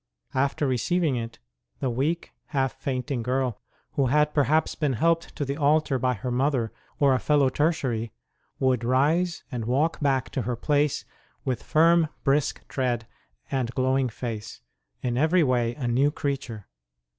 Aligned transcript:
After 0.33 0.65
receiving 0.65 1.15
it, 1.15 1.37
the 1.79 1.91
weak, 1.91 2.31
half 2.47 2.73
fainting 2.73 3.21
girl, 3.21 3.61
who 3.91 4.07
had 4.07 4.33
perhaps 4.33 4.73
been 4.73 4.93
helped 4.93 5.35
to 5.35 5.45
the 5.45 5.57
altar 5.57 5.99
by 5.99 6.15
her 6.15 6.31
mother 6.31 6.73
or 6.99 7.13
a 7.13 7.19
fellow 7.19 7.49
Tertiary, 7.49 8.11
would 8.59 8.83
rise 8.83 9.43
and 9.51 9.65
walk 9.65 9.99
back 9.99 10.31
to 10.31 10.41
her 10.41 10.55
place 10.55 11.05
with 11.45 11.61
firm, 11.61 12.07
brisk 12.23 12.67
tread 12.67 13.05
and 13.51 13.69
glowing 13.75 14.09
face 14.09 14.61
in 15.03 15.19
every 15.19 15.43
way 15.43 15.75
a 15.75 15.87
new 15.87 16.09
creature. 16.09 16.65